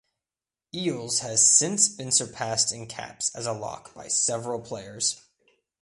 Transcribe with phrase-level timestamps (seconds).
[0.73, 5.21] Eales has since been surpassed in caps as a lock by several players.